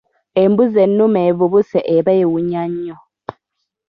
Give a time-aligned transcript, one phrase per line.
[0.43, 2.97] Embuzi ennume evubuse eba ewunya nnyo.